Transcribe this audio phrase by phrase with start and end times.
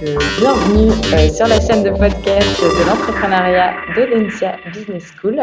[0.00, 5.40] bienvenue euh, sur la chaîne de podcast de l'entrepreneuriat de Business School.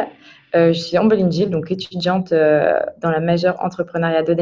[0.56, 4.36] Euh, je suis Ambeline Gilles, donc étudiante dans la majeure entrepreneuriat de.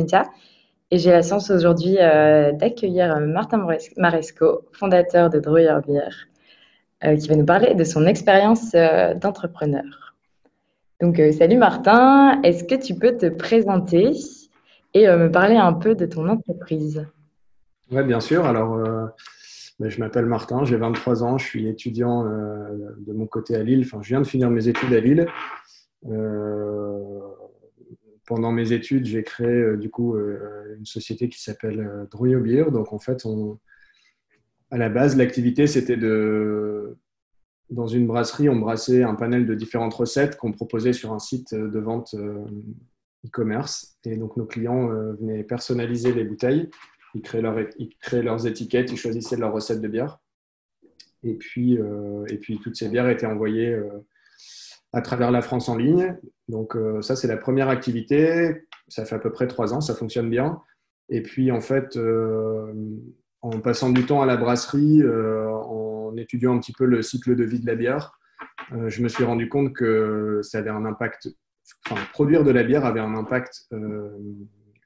[0.92, 3.66] Et j'ai la chance aujourd'hui d'accueillir Martin
[3.98, 6.28] Maresco, fondateur de Drawer Beer,
[7.18, 8.74] qui va nous parler de son expérience
[9.16, 10.14] d'entrepreneur.
[11.02, 14.12] Donc, salut Martin, est-ce que tu peux te présenter
[14.94, 17.04] et me parler un peu de ton entreprise?
[17.92, 18.46] Oui, bien sûr.
[18.46, 18.78] Alors,
[19.90, 23.84] je m'appelle Martin, j'ai 23 ans, je suis étudiant euh, de mon côté à Lille.
[23.86, 25.28] Enfin, je viens de finir mes études à Lille.
[26.08, 27.20] Euh,
[28.26, 32.66] pendant mes études, j'ai créé euh, du coup une société qui s'appelle Drouillot Beer.
[32.72, 33.26] Donc en fait,
[34.72, 36.98] à la base, l'activité c'était de
[37.70, 41.56] dans une brasserie, on brassait un panel de différentes recettes qu'on proposait sur un site
[41.56, 42.14] de vente
[43.26, 43.98] e-commerce.
[44.06, 46.70] Et donc nos clients venaient personnaliser les bouteilles
[47.14, 47.56] ils créaient, leur,
[48.12, 50.20] leurs étiquettes, ils choisissaient leur recette de bière.
[51.24, 54.06] Et puis, euh, et puis toutes ces bières étaient envoyées euh,
[54.92, 56.18] à travers la France en ligne.
[56.48, 58.66] Donc euh, ça, c'est la première activité.
[58.88, 60.62] Ça fait à peu près trois ans, ça fonctionne bien.
[61.10, 61.98] Et puis en fait,
[63.42, 67.44] en passant du temps à la brasserie, en étudiant un petit peu le cycle de
[67.44, 68.18] vie de la bière,
[68.88, 71.30] je me suis rendu compte que ça avait un impact,
[71.86, 73.68] enfin, produire de la bière avait un impact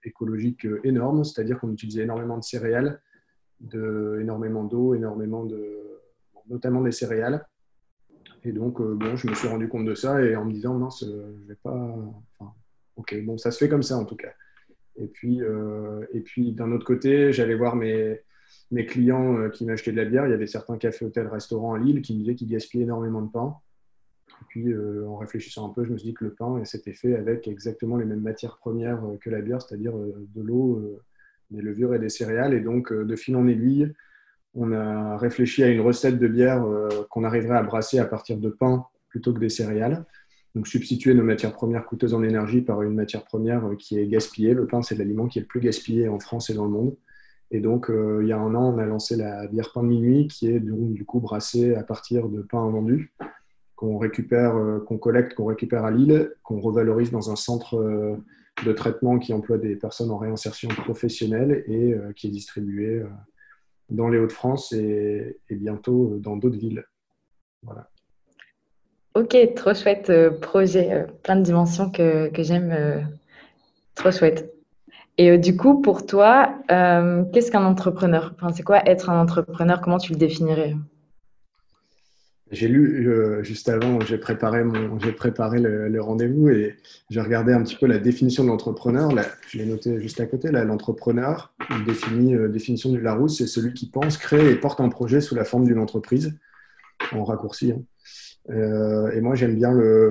[0.08, 3.02] écologique euh, énorme, c'est-à-dire qu'on utilisait énormément de céréales,
[3.60, 5.80] de, énormément d'eau, énormément de,
[6.50, 7.46] notamment des céréales.
[8.44, 10.76] Et donc, euh, bon, je me suis rendu compte de ça et en me disant,
[10.76, 11.06] non, je
[11.48, 11.98] vais pas.
[12.96, 14.32] Ok, bon, ça se fait comme ça en tout cas.
[14.96, 18.22] Et puis, euh, et puis d'un autre côté, j'allais voir mes,
[18.72, 20.26] mes clients qui m'achetaient de la bière.
[20.26, 23.22] Il y avait certains cafés, hôtels, restaurants à Lille qui me disaient qu'ils gaspillaient énormément
[23.22, 23.56] de pain.
[24.42, 26.94] Et puis, euh, en réfléchissant un peu, je me suis dit que le pain s'était
[26.94, 31.00] fait avec exactement les mêmes matières premières euh, que la bière, c'est-à-dire euh, de l'eau,
[31.52, 32.54] des levures et des céréales.
[32.54, 33.94] Et donc, de fil en aiguille,
[34.54, 36.66] on a réfléchi à une recette de bière
[37.10, 40.06] qu'on arriverait à brasser à partir de pain plutôt que des céréales.
[40.56, 44.54] Donc, substituer nos matières premières coûteuses en énergie par une matière première qui est gaspillée.
[44.54, 46.96] Le pain, c'est l'aliment qui est le plus gaspillé en France et dans le monde.
[47.52, 50.50] Et donc, il y a un an, on a lancé la bière pain minuit, qui
[50.50, 53.14] est du coup brassée à partir de pain vendu
[53.78, 58.18] qu'on récupère, euh, qu'on collecte, qu'on récupère à Lille, qu'on revalorise dans un centre euh,
[58.66, 63.04] de traitement qui emploie des personnes en réinsertion professionnelle et euh, qui est distribué
[63.90, 66.84] dans les Hauts-de-France et, bientôt dans d'autres villes.
[67.62, 67.88] Voilà.
[69.14, 70.12] Ok, trop chouette
[70.42, 73.08] projet, plein de dimensions que, j'aime,
[73.96, 74.54] trop chouette.
[75.18, 78.34] Et du coup, pour toi, qu'est-ce qu'un entrepreneur?
[78.36, 79.82] Enfin, C'est quoi être un entrepreneur?
[79.82, 80.76] Comment tu le définirais?
[82.52, 86.78] J'ai lu euh, juste avant, j'ai préparé, mon, j'ai préparé le, rendez-vous et
[87.10, 89.12] j'ai regardé un petit peu la définition de l'entrepreneur.
[89.50, 90.52] je l'ai noté juste à côté.
[90.52, 91.54] Là, l'entrepreneur,
[91.86, 95.36] définit, euh, définition du Larousse, c'est celui qui pense, crée et porte un projet sous
[95.36, 96.38] la forme d'une entreprise,
[97.12, 97.74] en raccourci.
[97.74, 97.82] Hein.
[98.50, 100.10] Euh, et moi, j'aime bien, le,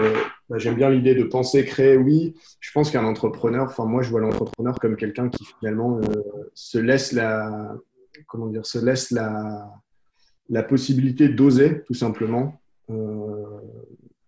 [0.51, 1.97] bah, j'aime bien l'idée de penser, créer.
[1.97, 6.03] Oui, je pense qu'un entrepreneur, enfin moi, je vois l'entrepreneur comme quelqu'un qui finalement
[6.53, 7.75] se laisse la,
[8.27, 9.71] comment dire, se laisse la
[10.49, 13.45] la possibilité d'oser, tout simplement, euh,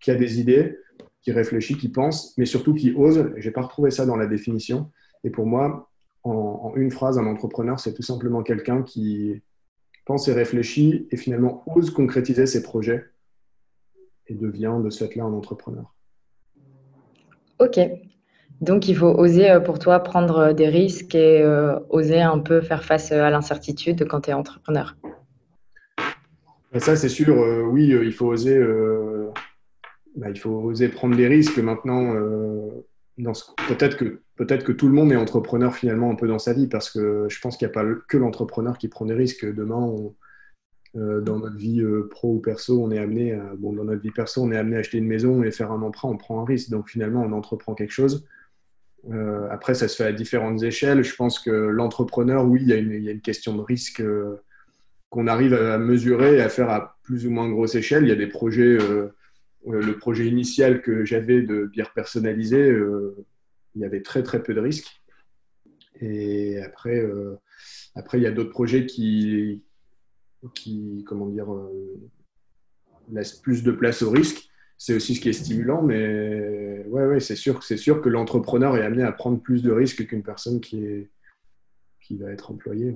[0.01, 0.79] qui a des idées,
[1.23, 3.31] qui réfléchit, qui pense, mais surtout qui ose.
[3.37, 4.91] Je n'ai pas retrouvé ça dans la définition.
[5.25, 5.91] Et pour moi,
[6.25, 9.43] en, une phrase, un entrepreneur, c'est tout simplement quelqu'un qui
[10.05, 13.05] pense et réfléchit et finalement ose concrétiser ses projets
[14.27, 15.95] et devient de ce fait-là un entrepreneur.
[17.59, 17.79] Ok.
[18.61, 22.61] Donc, il faut oser euh, pour toi prendre des risques et euh, oser un peu
[22.61, 24.97] faire face à l'incertitude quand tu es entrepreneur.
[26.79, 28.57] Ça, c'est sûr, euh, oui, euh, il faut oser.
[28.57, 29.31] Euh,
[30.17, 32.15] bah, il faut oser prendre des risques maintenant.
[33.69, 36.69] peut-être que peut-être que tout le monde est entrepreneur finalement un peu dans sa vie
[36.69, 39.45] parce que je pense qu'il n'y a pas que l'entrepreneur qui prend des risques.
[39.45, 39.95] Demain,
[40.95, 44.43] dans notre vie pro ou perso, on est amené, à, bon, dans notre vie perso,
[44.43, 46.71] on est amené à acheter une maison et faire un emprunt, on prend un risque.
[46.71, 48.27] Donc finalement, on entreprend quelque chose.
[49.51, 51.05] après, ça se fait à différentes échelles.
[51.05, 54.03] Je pense que l'entrepreneur, oui, il y, a une, question de risque
[55.11, 58.05] qu'on arrive à mesurer et à faire à plus ou moins grosse échelle.
[58.05, 59.09] Il y a des projets, euh,
[59.67, 63.17] euh, le projet initial que j'avais de bière personnalisée, euh,
[63.75, 65.01] il y avait très très peu de risques.
[66.01, 67.03] Et après,
[68.15, 69.65] il y a d'autres projets qui,
[71.07, 71.49] comment dire,
[73.11, 74.49] laissent plus de place au risque.
[74.77, 79.03] C'est aussi ce qui est stimulant, mais ouais, c'est sûr, sûr que l'entrepreneur est amené
[79.03, 81.09] à prendre plus de risques qu'une personne qui,
[82.11, 82.95] va être employée.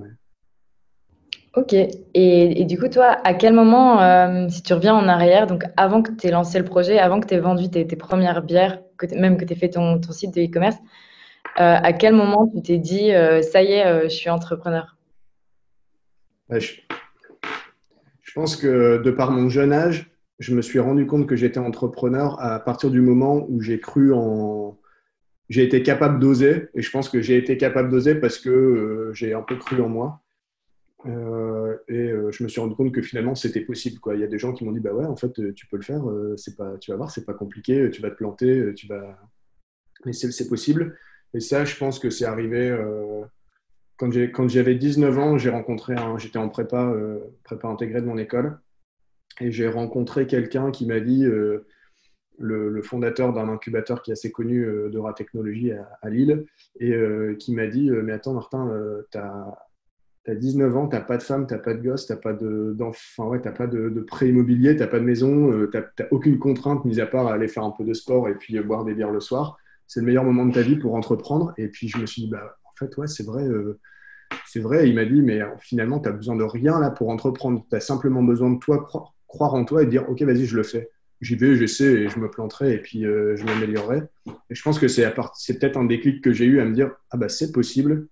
[1.55, 1.75] Ok.
[2.15, 6.03] Et, du coup, toi, à quel moment, euh, si tu reviens en arrière, donc avant
[6.03, 8.81] que tu aies lancé le projet, avant que tu aies vendu tes, premières bières,
[9.15, 10.77] même que tu aies fait ton, site de e-commerce,
[11.61, 14.97] euh, à quel moment tu t'es dit, euh, ça y est, je suis entrepreneur?
[16.49, 21.37] Bah, Je pense que de par mon jeune âge, je me suis rendu compte que
[21.37, 24.79] j'étais entrepreneur à partir du moment où j'ai cru en.
[25.51, 26.69] J'ai été capable d'oser.
[26.75, 29.89] Et je pense que j'ai été capable d'oser parce que j'ai un peu cru en
[29.89, 30.22] moi.
[31.07, 33.99] Euh, et euh, je me suis rendu compte que finalement c'était possible.
[33.99, 34.15] Quoi.
[34.15, 35.83] Il y a des gens qui m'ont dit bah ouais, en fait, tu peux le
[35.83, 36.03] faire.
[36.57, 37.91] pas, tu vas voir, c'est pas compliqué.
[37.91, 38.75] Tu vas te planter.
[38.75, 39.19] Tu vas.
[40.05, 40.97] Mais c'est possible.
[41.35, 42.77] Et ça, je pense que c'est arrivé
[43.99, 45.39] quand j'avais 19 ans.
[45.39, 45.95] J'ai rencontré.
[46.19, 46.95] J'étais en prépa,
[47.45, 48.59] prépa intégrée de mon école.
[49.41, 51.67] Et j'ai rencontré quelqu'un qui m'a dit, euh,
[52.39, 56.47] le, fondateur d'un incubateur qui est assez connu euh, de technologie à, Lille,
[56.79, 58.71] et euh, qui m'a dit Mais attends, Martin,
[59.11, 59.59] tu as,
[60.29, 62.33] 19 ans, tu n'as pas de femme, tu n'as pas de gosse, tu n'as pas
[62.33, 62.77] de,
[63.19, 67.01] ouais, pas de, prêt immobilier, tu n'as pas de maison, tu n'as aucune contrainte, mis
[67.01, 69.57] à part aller faire un peu de sport et puis boire des bières le soir.
[69.87, 71.53] C'est le meilleur moment de ta vie pour entreprendre.
[71.59, 73.47] Et puis je me suis dit bah, En fait, ouais, c'est vrai
[74.47, 77.67] c'est vrai, il m'a dit, mais finalement, tu n'as besoin de rien là pour entreprendre.
[77.69, 78.89] Tu as simplement besoin de toi
[79.33, 80.91] croire en toi et dire ok vas-y je le fais
[81.21, 84.79] j'y vais j'essaie et je me planterai et puis euh, je m'améliorerai et je pense
[84.79, 87.51] que c'est c'est peut-être un déclic que j'ai eu à me dire ah bah c'est
[87.51, 88.09] possible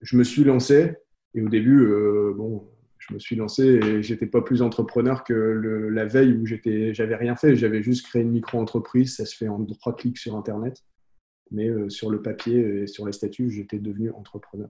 [0.00, 0.94] je me suis lancé
[1.36, 2.64] et au début euh, bon
[2.98, 7.14] je me suis lancé et j'étais pas plus entrepreneur que la veille où j'étais j'avais
[7.14, 7.54] rien fait.
[7.54, 10.82] J'avais juste créé une micro entreprise ça se fait en trois clics sur internet.
[11.52, 14.68] Mais euh, sur le papier et sur les statuts j'étais devenu entrepreneur.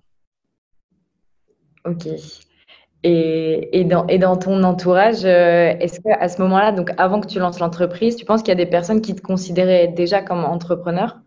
[1.87, 2.09] Ok.
[3.09, 7.39] Et, dans, et, dans, ton entourage, euh, est-ce qu'à ce moment-là, donc avant que tu
[7.39, 11.21] lances l'entreprise, tu penses qu'il y a des personnes qui te considéraient déjà comme entrepreneur?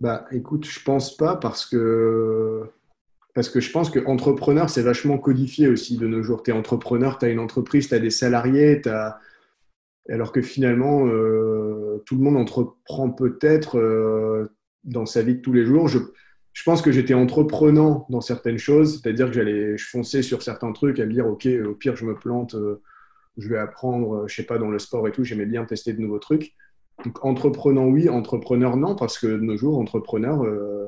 [0.00, 2.64] Bah, écoute, je pense pas parce que
[3.34, 6.42] parce que je pense que entrepreneur, c'est vachement codifié aussi de nos jours.
[6.42, 9.18] Tu es entrepreneur, tu as une entreprise, tu as des salariés, as...
[10.08, 14.46] alors que finalement, euh, tout le monde entreprend peut-être euh,
[14.84, 15.88] dans sa vie de tous les jours.
[15.88, 15.98] Je,
[16.54, 20.72] je pense que j'étais entreprenant dans certaines choses, c'est-à-dire que j'allais, je fonçais sur certains
[20.72, 22.82] trucs à me dire, OK, au pire, je me plante, euh,
[23.36, 26.00] je vais apprendre, je sais pas, dans le sport et tout, j'aimais bien tester de
[26.00, 26.55] nouveaux trucs.
[27.04, 30.86] Donc, entreprenant, oui, entrepreneur, non, parce que de nos jours, entrepreneur, euh,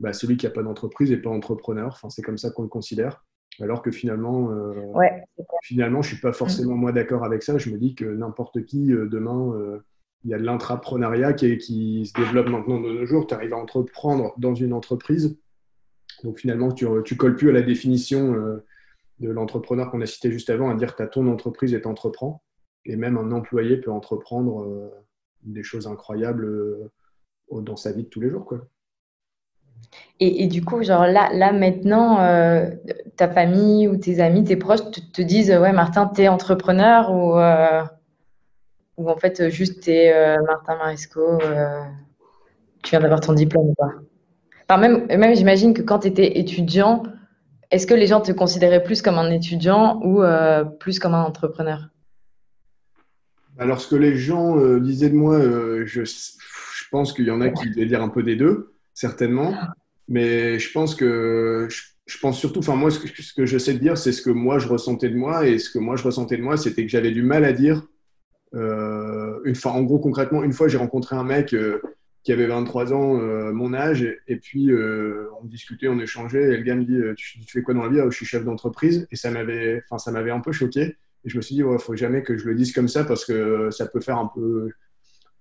[0.00, 1.88] bah, celui qui n'a pas d'entreprise n'est pas entrepreneur.
[1.88, 3.24] Enfin, c'est comme ça qu'on le considère.
[3.60, 4.46] Alors que finalement,
[4.94, 5.22] ouais.
[5.62, 7.58] finalement, je suis pas forcément moi d'accord avec ça.
[7.58, 9.80] Je me dis que n'importe qui demain
[10.24, 13.26] il y a de l'intrapreneuriat qui, qui, se développe maintenant de nos jours.
[13.26, 15.38] Tu arrives à entreprendre dans une entreprise.
[16.24, 18.64] Donc finalement, tu ne colles plus à la définition euh,
[19.20, 21.80] de l'entrepreneur qu'on a cité juste avant, à dire que tu as ton entreprise et
[21.80, 22.42] tu entreprends.
[22.84, 24.90] Et même un employé peut entreprendre euh,
[25.42, 26.90] des choses incroyables euh,
[27.50, 28.54] dans sa vie de tous les jours.
[30.20, 32.18] Et, du coup, genre là, là maintenant,
[33.16, 37.10] ta famille ou tes amis, tes proches te, te disent Ouais, Martin, tu es entrepreneur
[37.10, 37.40] ou
[39.00, 41.82] ou en fait, juste, tu es euh, Martin Marisco, euh,
[42.82, 44.76] tu viens d'avoir ton diplôme ou pas?
[44.76, 47.02] Même, même j'imagine que quand tu étais étudiant,
[47.70, 51.22] est-ce que les gens te considéraient plus comme un étudiant ou euh, plus comme un
[51.22, 51.88] entrepreneur?
[53.58, 55.40] Alors, ce que les gens disaient de moi,
[55.84, 59.54] je, je, pense qu'il y en a qui devaient dire un peu des deux, certainement.
[60.08, 61.68] Mais je pense que
[62.06, 64.30] je, pense surtout, enfin moi, ce que, ce que je sais dire, c'est ce que
[64.30, 66.90] moi je ressentais de moi, et ce que moi je ressentais de moi, c'était que
[66.90, 67.86] j'avais du mal à dire
[68.54, 71.80] euh, une fois, en gros, concrètement, une fois, j'ai rencontré un mec euh,
[72.24, 74.70] qui avait 23 ans, euh, mon âge, et, puis
[75.40, 78.00] on discutait, on échangeait, et le gars me dit tu, fais quoi dans la vie?
[78.00, 80.96] Ah, Je suis chef d'entreprise, et ça m'avait un peu choqué.
[81.24, 83.04] Et je me suis dit, il ne faut jamais que je le dise comme ça
[83.04, 84.70] parce que ça peut faire un peu.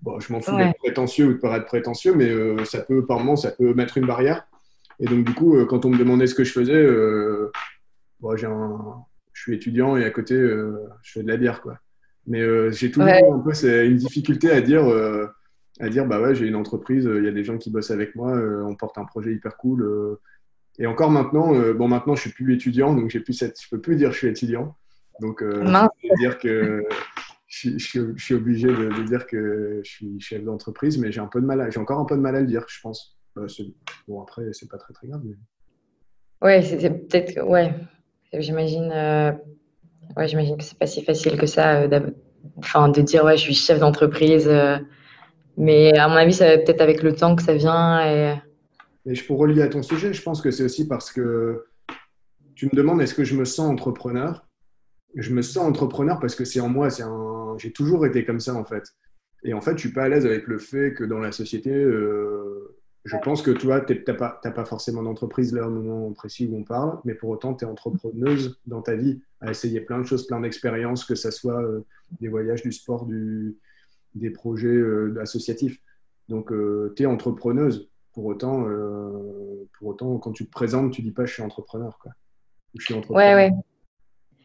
[0.01, 3.35] Bon, je m'en fous d'être prétentieux ou de paraître prétentieux, mais ça peut, par moment,
[3.35, 4.47] ça peut mettre une barrière.
[4.99, 6.87] Et donc, du coup, quand on me demandait ce que je faisais,
[8.19, 9.03] bon, j'ai un...
[9.33, 11.79] je suis étudiant et à côté, je fais de la bière, quoi.
[12.29, 15.25] Mais euh, j'ai toujours un peu une difficulté à dire, euh,
[15.79, 18.15] à dire bah ouais, j'ai une entreprise, il y a des gens qui bossent avec
[18.15, 20.17] moi, euh, on porte un projet hyper cool.
[20.77, 23.81] et encore maintenant, bon, maintenant je suis plus étudiant, donc j'ai plus cette, je peux
[23.81, 24.77] plus dire je suis étudiant.
[25.21, 26.83] Donc, je dire que
[27.47, 31.45] je, suis obligé de, dire que je suis chef d'entreprise, mais j'ai un peu de
[31.45, 33.17] mal, j'ai encore un peu de mal à le dire, je pense.
[34.07, 35.21] bon, après, c'est pas très très grave.
[35.23, 35.35] Mais...
[36.41, 37.73] Ouais, c'est peut-être, ouais,
[38.33, 38.91] j'imagine
[40.17, 42.11] Ouais, j'imagine que c'est pas si facile que ça, euh,
[42.57, 44.47] enfin, de dire ouais, je suis chef d'entreprise.
[44.47, 44.77] Euh,
[45.57, 48.05] mais à mon avis, ça peut-être avec le temps que ça vient.
[48.05, 48.35] Et...
[49.05, 51.65] et je pour relier à ton sujet, je pense que c'est aussi parce que
[52.55, 54.45] tu me demandes est-ce que je me sens entrepreneur?
[55.15, 57.55] Je me sens entrepreneur parce que c'est en moi, c'est un...
[57.57, 58.93] j'ai toujours été comme ça en fait.
[59.43, 61.73] Et en fait, je suis pas à l'aise avec le fait que dans la société,
[61.73, 62.75] euh,
[63.05, 66.57] je pense que toi, tu n'as pas, pas, forcément d'entreprise là au moment précis où
[66.57, 70.03] on parle, mais pour autant, tu es entrepreneuse dans ta vie, à essayer plein de
[70.03, 71.85] choses, plein d'expériences, que ce soit euh,
[72.19, 73.57] des voyages, du sport, du,
[74.13, 75.79] des projets euh, associatifs.
[76.27, 76.51] Donc,
[76.95, 77.89] tu es entrepreneuse.
[78.13, 78.67] pour autant,
[79.79, 81.97] pour autant, quand tu te présentes, tu dis pas je suis entrepreneur.
[81.99, 82.11] Quoi.
[82.77, 83.35] je suis entrepreneur.
[83.35, 83.55] Ouais, ouais.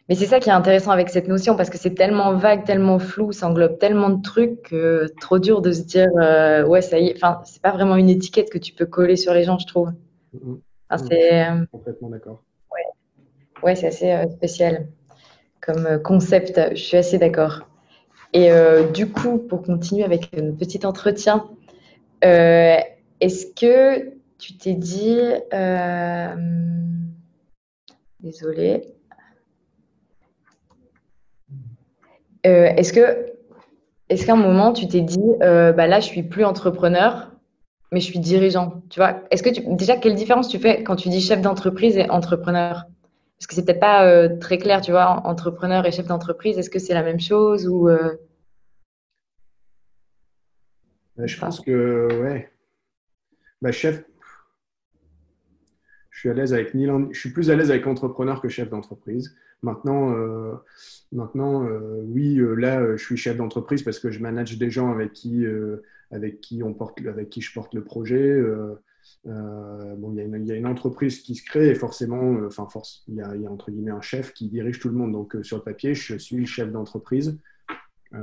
[0.09, 2.99] Mais c'est ça qui est intéressant avec cette notion parce que c'est tellement vague, tellement
[2.99, 6.11] flou, ça englobe tellement de trucs que trop dur de se dire
[6.69, 7.17] ouais, ça y est.
[7.17, 9.93] Enfin, c'est pas vraiment une étiquette que tu peux coller sur les gens, je trouve.
[10.35, 11.09] Mm-hmm.
[11.09, 11.47] c'est.
[11.73, 12.43] Complètement d'accord.
[12.71, 14.89] Ouais, ouais c'est assez spécial
[15.63, 16.61] comme concept.
[16.73, 17.63] Je suis assez d'accord.
[18.35, 21.49] Et euh, du coup, pour continuer avec un petit entretien,
[22.25, 22.77] euh,
[23.21, 25.21] est-ce que tu t'es dit,
[32.47, 33.33] euh, est-ce que,
[34.09, 37.31] est-ce qu'à un moment tu t'es dit, bah là je suis plus entrepreneur,
[37.93, 39.23] mais je suis dirigeant, tu vois?
[39.31, 42.85] Est-ce que tu, déjà quelle différence tu fais quand tu dis chef d'entreprise et entrepreneur?
[43.39, 46.59] Parce que c'est peut-être pas très clair, tu vois, entrepreneur et chef d'entreprise.
[46.59, 47.89] Est-ce que c'est la même chose ou
[51.19, 52.51] je pense que, ouais.
[53.63, 54.05] Bah, chef,
[56.25, 59.37] suis à l'aise avec ni je suis plus à l'aise avec entrepreneur que chef d'entreprise.
[59.63, 60.55] Maintenant, euh,
[61.13, 64.91] maintenant euh, oui, euh, là, je suis chef d'entreprise parce que je manage des gens
[64.91, 65.45] avec qui,
[66.11, 68.41] avec qui, on porte, avec qui je porte le projet.
[69.27, 73.21] bon, il y, a une, entreprise qui se crée et forcément, enfin, force, il y,
[73.21, 75.13] a, entre guillemets un chef qui dirige tout le monde.
[75.13, 77.39] Donc, sur le papier, je suis le chef d'entreprise.
[78.13, 78.19] Est-ce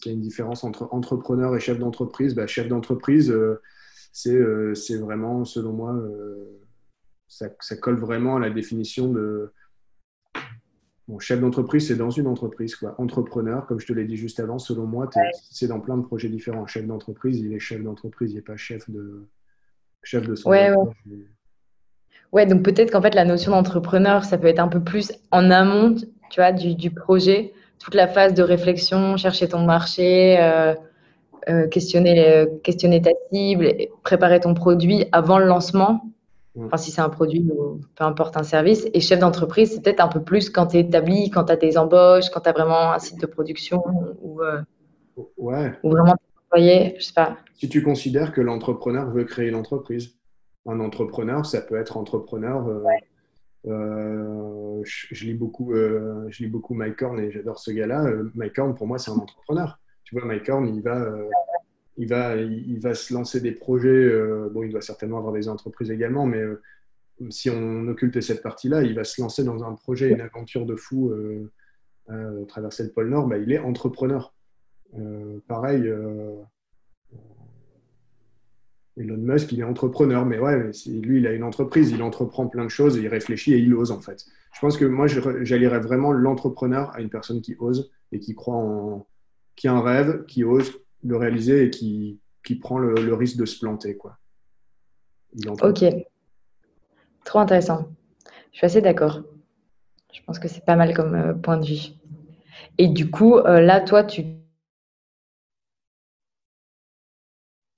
[0.00, 2.36] qu'il y a une différence entre entrepreneur et chef d'entreprise?
[2.36, 3.34] Bah, Chef d'entreprise,
[4.26, 6.60] euh, c'est vraiment, selon moi, euh,
[7.28, 7.48] ça,
[7.80, 9.52] colle vraiment à la définition de.
[11.08, 12.74] Bon, chef d'entreprise, c'est dans une entreprise.
[12.74, 12.94] Quoi.
[12.98, 15.08] Entrepreneur, comme je te l'ai dit juste avant, selon moi,
[15.50, 16.66] c'est dans plein de projets différents.
[16.66, 19.28] Chef d'entreprise, il est chef d'entreprise, il n'est pas chef de,
[20.02, 21.26] chef de son ouais, ouais.
[22.32, 22.46] ouais.
[22.46, 25.94] donc peut-être qu'en fait, la notion d'entrepreneur, ça peut être un peu plus en amont
[25.94, 30.74] tu vois, du, du projet toute la phase de réflexion, chercher ton marché, euh,
[31.48, 33.72] euh, questionner, questionner ta cible,
[34.02, 36.02] préparer ton produit avant le lancement.
[36.58, 38.88] Enfin, si c'est un produit ou peu importe un service.
[38.94, 41.56] Et chef d'entreprise, c'est peut-être un peu plus quand tu es établi, quand tu as
[41.56, 43.82] des embauches, quand tu as vraiment un site de production
[44.22, 44.62] ou, euh,
[45.36, 45.72] ouais.
[45.82, 46.14] ou vraiment
[46.46, 47.36] employé, je sais pas.
[47.54, 50.16] Si tu considères que l'entrepreneur veut créer l'entreprise,
[50.66, 52.66] un entrepreneur, ça peut être entrepreneur.
[53.66, 58.04] Euh, je, lis beaucoup, euh, je lis beaucoup Mike Horn et j'adore ce gars-là.
[58.04, 59.78] Euh, Mike Horn, pour moi, c'est un entrepreneur.
[60.06, 61.12] Tu vois, Mike Horn, il va,
[61.96, 64.08] il va, il va se lancer des projets.
[64.52, 66.44] bon, il doit certainement avoir des entreprises également, mais
[67.28, 70.76] si on occulte cette partie-là, il va se lancer dans un projet, une aventure de
[70.76, 71.12] fou,
[72.46, 73.26] traverser le pôle Nord.
[73.26, 74.32] Bah, il est entrepreneur.
[75.48, 75.92] pareil,
[78.96, 82.64] Elon Musk, il est entrepreneur, mais ouais, lui, il a une entreprise, il entreprend plein
[82.64, 84.24] de choses, il réfléchit et il ose en fait.
[84.54, 88.54] Je pense que moi, j'allierais vraiment l'entrepreneur à une personne qui ose et qui croit
[88.54, 89.06] en,
[89.56, 90.72] qui a un rêve, qui ose
[91.02, 94.18] le réaliser et qui, qui prend le, risque de se planter, quoi.
[95.60, 95.84] Ok,
[97.24, 97.88] trop intéressant.
[98.52, 99.22] Je suis assez d'accord.
[100.12, 101.92] Je pense que c'est pas mal comme euh, point de vue.
[102.78, 104.24] Et du coup, euh, là, toi, tu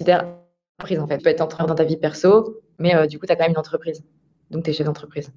[0.02, 1.18] en fait.
[1.18, 3.44] Tu peux être entrepreneur dans ta vie perso, mais euh, du coup, tu as quand
[3.44, 4.04] même une entreprise.
[4.50, 5.32] Donc, tu es chef d'entreprise.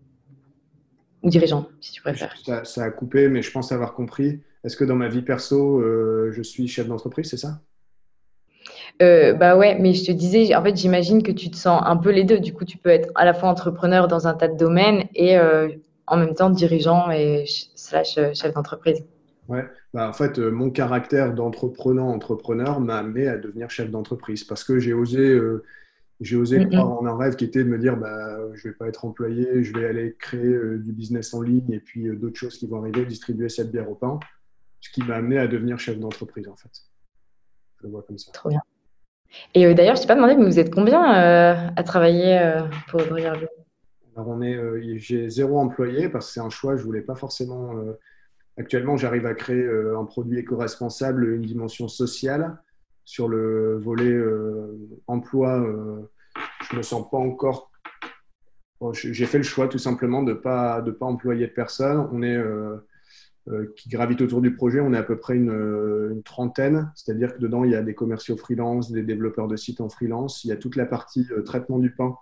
[1.23, 2.35] Ou dirigeant, si tu préfères.
[2.63, 4.41] Ça, a coupé, mais je pense avoir compris.
[4.63, 7.61] Est-ce que dans ma vie perso, euh, je suis chef d'entreprise, c'est ça?
[9.01, 11.97] Euh, bah ouais, mais je te disais, en fait, j'imagine que tu te sens un
[11.97, 12.39] peu les deux.
[12.39, 15.37] Du coup, tu peux être à la fois entrepreneur dans un tas de domaines et
[16.07, 19.03] en même temps dirigeant et slash chef d'entreprise.
[19.51, 24.45] Ouais, bah, en fait, euh, mon caractère d'entrepreneur, entrepreneur m'a amené à devenir chef d'entreprise
[24.45, 25.63] parce que j'ai osé, euh,
[26.21, 28.77] j'ai osé croire en un rêve qui était de me dire bah, je ne vais
[28.77, 32.37] pas être employé, je vais aller créer euh, du business en ligne et puis d'autres
[32.37, 34.19] choses qui vont arriver, distribuer cette bière au pain,
[34.81, 36.69] ce qui m'a amené à devenir chef d'entreprise en fait.
[37.79, 38.31] Je le vois comme ça.
[38.33, 38.61] Trop bien.
[39.53, 42.59] Et d'ailleurs, je ne t'ai pas demandé, mais vous êtes combien à travailler
[42.89, 43.47] pour Regarder
[44.15, 44.59] Alors, on est,
[44.99, 47.73] j'ai zéro employé parce que c'est un choix, je ne voulais pas forcément
[48.57, 52.57] Actuellement, j'arrive à créer euh, un produit éco-responsable, une dimension sociale.
[53.05, 56.11] Sur le volet euh, emploi, euh,
[56.69, 57.71] je ne me sens pas encore.
[58.93, 62.07] J'ai fait le choix tout simplement de ne pas, de pas employer de personnes.
[62.11, 62.37] On est,
[63.75, 66.91] qui gravite autour du projet, on est à peu près une, trentaine.
[66.95, 70.43] C'est-à-dire que dedans, il y a des commerciaux freelance, des développeurs de sites en freelance.
[70.43, 72.15] Il y a toute la partie traitement du pain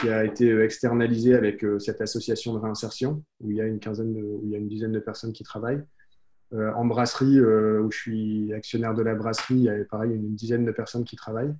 [0.00, 3.66] qui a été euh, externalisé avec euh, cette association de réinsertion, où il y a
[3.66, 5.82] une quinzaine, où il y a une dizaine de personnes qui travaillent.
[6.52, 10.34] Euh, en brasserie, où je suis actionnaire de la brasserie, il y a pareil une
[10.34, 11.54] dizaine de personnes qui travaillent.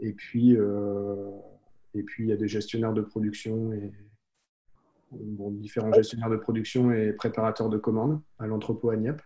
[0.00, 0.56] Et puis,
[1.94, 3.92] et puis il y a des gestionnaires de production et
[5.12, 9.22] différents gestionnaires de production et préparateurs de commandes à l'entrepôt à Nieppe,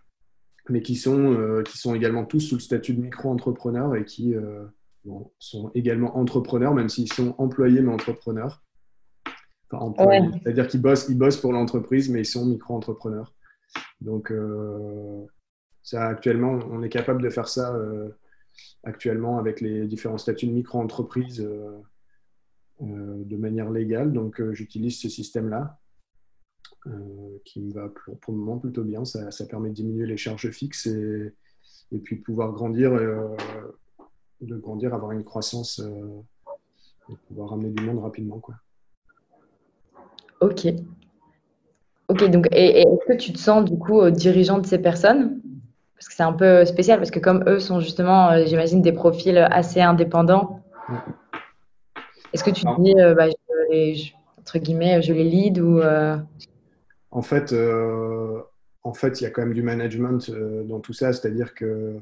[0.69, 4.35] mais qui sont, qui sont également tous sous le statut de micro-entrepreneur et qui,
[5.39, 8.63] sont également entrepreneurs, même s'ils sont employés mais entrepreneurs.
[10.43, 13.33] C'est-à-dire qu'ils bossent, ils bossent pour l'entreprise, mais ils sont micro-entrepreneurs.
[14.01, 15.25] Donc, euh,
[15.81, 18.09] ça, actuellement, on est capable de faire ça euh,
[18.83, 21.77] actuellement avec les différents statuts de micro-entreprise euh,
[22.81, 24.11] de manière légale.
[24.11, 25.79] Donc, j'utilise ce système-là
[27.45, 27.89] qui me va
[28.21, 29.05] pour, le moment plutôt bien.
[29.05, 31.33] Ça, permet de diminuer les charges fixes et,
[31.91, 32.91] et puis pouvoir grandir,
[34.41, 35.79] de grandir, avoir une croissance
[37.09, 38.39] et pouvoir ramener du monde rapidement.
[38.39, 38.55] Quoi.
[40.41, 40.67] Ok.
[42.07, 45.39] Ok, donc, et, est-ce que tu te sens du coup dirigeant de ces personnes?
[45.95, 48.91] Parce que c'est un peu spécial, parce que comme eux sont justement, euh, j'imagine, des
[48.91, 50.63] profils assez indépendants,
[52.33, 53.27] est-ce que tu te dis, euh, bah,
[54.39, 55.79] entre guillemets, je les lead ou.
[55.79, 56.17] Euh?
[57.11, 57.53] En fait,
[58.83, 60.31] en fait, il y a quand même du management
[60.65, 61.99] dans tout ça, c'est-à-dire que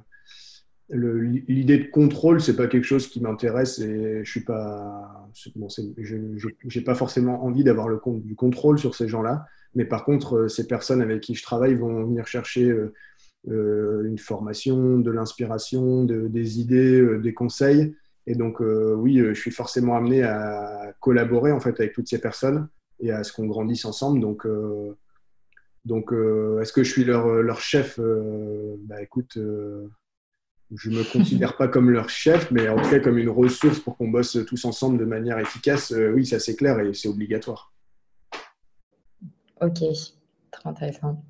[0.91, 5.67] l'idée de contrôle, c'est pas quelque chose qui m'intéresse et je suis pas, bon,
[5.97, 9.45] j'ai pas forcément envie d'avoir le du contrôle sur ces gens-là.
[9.75, 12.93] Mais par contre, euh, ces personnes avec qui je travaille vont venir chercher euh,
[13.49, 17.95] euh, une formation, de l'inspiration, de, des idées, des conseils.
[18.29, 22.69] Et donc, oui, je suis forcément amené à collaborer en fait avec toutes ces personnes
[23.01, 24.21] et à ce qu'on grandisse ensemble.
[24.21, 24.47] Donc,
[25.83, 26.13] donc
[26.61, 29.37] est-ce que je suis leur, leur chef bah, écoute
[30.75, 33.79] je ne me considère pas comme leur chef, mais en tout cas comme une ressource
[33.79, 35.91] pour qu'on bosse tous ensemble de manière efficace.
[35.91, 37.73] Euh, oui, ça c'est clair et c'est obligatoire.
[39.61, 39.79] Ok,
[40.51, 41.23] très intéressant.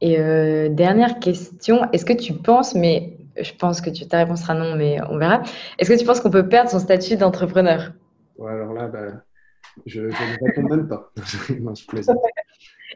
[0.00, 4.54] Et euh, dernière question, est-ce que tu penses, mais je pense que ta réponse sera
[4.54, 5.42] non, mais on verra.
[5.78, 7.92] Est-ce que tu penses qu'on peut perdre son statut d'entrepreneur?
[8.38, 9.22] Ouais, Alors là, bah,
[9.84, 11.12] je, ne réponds même pas.
[11.60, 11.84] non, je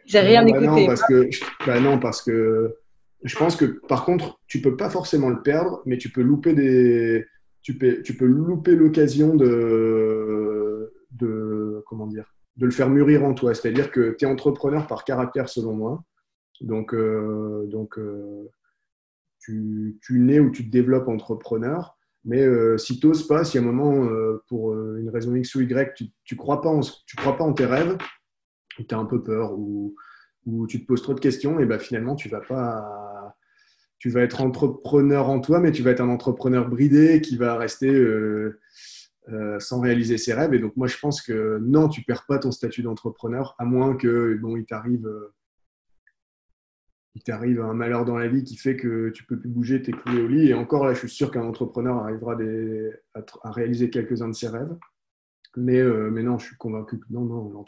[0.06, 0.66] J'ai rien bah écouté.
[0.66, 1.28] Non, parce que,
[1.66, 2.76] bah non, parce que
[3.22, 6.54] je pense que par contre, tu peux pas forcément le perdre, mais tu peux louper
[6.54, 7.26] des,
[7.62, 13.34] tu peux, tu peux louper l'occasion de, de, comment dire, de le faire mûrir en
[13.34, 13.54] toi.
[13.54, 16.02] C'est-à-dire que tu es entrepreneur par caractère, selon moi.
[16.60, 18.50] Donc, euh, donc euh,
[19.40, 21.96] tu, nais ou tu te développes entrepreneur.
[22.24, 24.08] Mais euh, si tu n'oses pas, si à un moment,
[24.48, 27.96] pour une raison X ou Y, tu ne crois, pas en, tes rêves,
[28.76, 29.94] tu as un peu peur ou,
[30.46, 33.36] ou tu te poses trop de questions, et ben finalement, tu vas pas
[34.00, 37.56] tu vas être entrepreneur en toi, mais tu vas être un entrepreneur bridé qui va
[37.56, 38.58] rester euh,
[39.28, 40.54] euh, sans réaliser ses rêves.
[40.54, 43.94] Et donc, moi, je pense que non, tu perds pas ton statut d'entrepreneur, à moins
[43.94, 45.06] que bon, il t'arrive.
[47.10, 49.82] Euh, il t'arrive un malheur dans la vie qui fait que tu peux plus bouger,
[49.82, 50.48] t'es cloué au lit.
[50.48, 52.36] Et encore là, je suis sûr qu'un entrepreneur arrivera
[53.14, 54.76] à, réaliser quelques-uns de ses rêves.
[55.56, 57.64] Mais, mais non, je suis convaincu que non, non,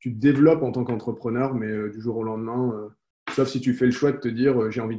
[0.00, 2.90] tu te développes en tant qu'entrepreneur, mais du jour au lendemain,
[3.34, 4.98] Sauf si tu fais le choix de te dire euh, j'ai envie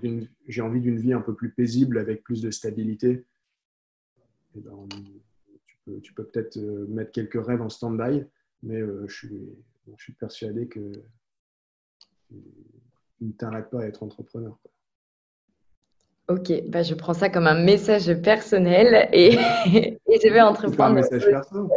[0.81, 3.25] d'une vie un peu plus paisible avec plus de stabilité.
[4.55, 4.87] Eh ben,
[6.01, 8.23] tu peux, peut-être euh, mettre quelques rêves en stand-by,
[8.63, 9.49] mais euh, je, suis,
[9.97, 10.91] je suis persuadé que
[13.21, 14.57] ne t'arrête pas à être entrepreneur.
[16.27, 19.33] Ok, bah je prends ça comme un message personnel et,
[19.73, 21.01] et je vais entreprendre.
[21.09, 21.69] C'est un message personnel.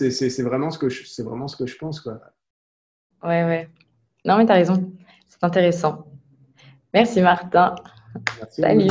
[0.00, 2.20] C'est vraiment ce que je, c'est vraiment ce que je pense quoi.
[3.22, 3.68] Ouais ouais.
[4.24, 4.92] Non, mais tu as raison.
[5.28, 6.06] C'est intéressant.
[6.92, 7.74] Merci, Martin.
[8.38, 8.88] Merci Salut.